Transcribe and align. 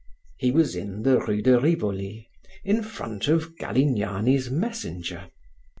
He 0.39 0.49
was 0.49 0.75
in 0.75 1.03
the 1.03 1.19
rue 1.19 1.43
de 1.43 1.59
Rivoli, 1.61 2.27
in 2.63 2.81
front 2.81 3.27
of 3.27 3.55
Galignani's 3.57 4.49
Messenger. 4.49 5.29